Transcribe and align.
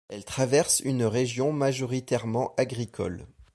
Elle 0.09 0.25
traverse 0.25 0.79
une 0.79 1.03
région 1.03 1.53
majoritairement 1.53 2.55
agricole. 2.57 3.27